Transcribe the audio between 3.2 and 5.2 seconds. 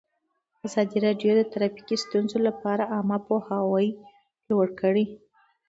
پوهاوي لوړ کړی.